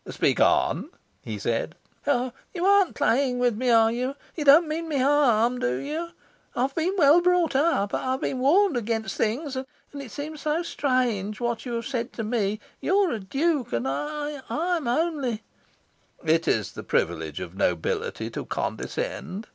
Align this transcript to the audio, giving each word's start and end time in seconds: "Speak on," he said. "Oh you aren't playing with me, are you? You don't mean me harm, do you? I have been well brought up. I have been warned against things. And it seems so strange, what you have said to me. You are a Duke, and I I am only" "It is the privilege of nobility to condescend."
"Speak 0.09 0.39
on," 0.39 0.89
he 1.21 1.37
said. 1.37 1.75
"Oh 2.07 2.31
you 2.55 2.65
aren't 2.65 2.95
playing 2.95 3.37
with 3.37 3.55
me, 3.55 3.69
are 3.69 3.91
you? 3.91 4.15
You 4.35 4.43
don't 4.43 4.67
mean 4.67 4.87
me 4.89 4.97
harm, 4.97 5.59
do 5.59 5.75
you? 5.75 6.09
I 6.55 6.63
have 6.63 6.73
been 6.73 6.95
well 6.97 7.21
brought 7.21 7.55
up. 7.55 7.93
I 7.93 8.13
have 8.13 8.21
been 8.21 8.39
warned 8.39 8.75
against 8.75 9.15
things. 9.15 9.55
And 9.55 10.01
it 10.01 10.09
seems 10.09 10.41
so 10.41 10.63
strange, 10.63 11.39
what 11.39 11.67
you 11.67 11.73
have 11.73 11.85
said 11.85 12.13
to 12.13 12.23
me. 12.23 12.59
You 12.79 12.95
are 12.97 13.11
a 13.11 13.19
Duke, 13.19 13.73
and 13.73 13.87
I 13.87 14.41
I 14.49 14.77
am 14.77 14.87
only" 14.87 15.43
"It 16.35 16.47
is 16.47 16.71
the 16.71 16.81
privilege 16.81 17.39
of 17.39 17.53
nobility 17.55 18.31
to 18.31 18.43
condescend." 18.45 19.49